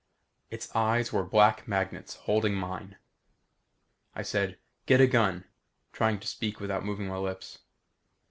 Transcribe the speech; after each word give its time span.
It's 0.49 0.75
eyes 0.75 1.13
were 1.13 1.23
black 1.23 1.67
magnets, 1.67 2.15
holding 2.15 2.55
mine. 2.55 2.97
I 4.15 4.23
said, 4.23 4.57
"Get 4.87 4.99
a 4.99 5.05
gun," 5.05 5.43
trying 5.93 6.19
to 6.21 6.25
speak 6.27 6.59
without 6.59 6.83
moving 6.83 7.07
my 7.07 7.17
lips. 7.17 7.59